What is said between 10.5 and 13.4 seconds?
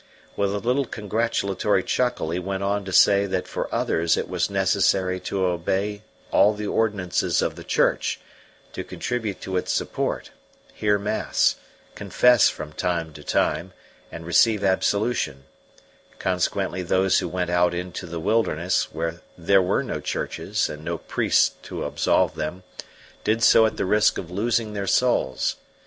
hear mass, confess from time to